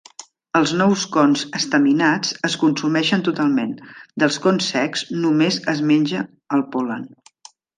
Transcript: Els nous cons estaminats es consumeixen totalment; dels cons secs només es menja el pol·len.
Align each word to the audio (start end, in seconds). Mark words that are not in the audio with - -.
Els 0.59 0.71
nous 0.77 1.03
cons 1.15 1.43
estaminats 1.59 2.31
es 2.49 2.57
consumeixen 2.63 3.25
totalment; 3.29 3.75
dels 4.23 4.41
cons 4.47 4.71
secs 4.75 5.05
només 5.27 5.61
es 5.75 5.85
menja 5.93 6.25
el 6.59 6.67
pol·len. 6.77 7.07